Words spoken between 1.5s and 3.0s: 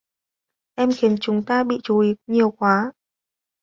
bị chú ý nhiều quá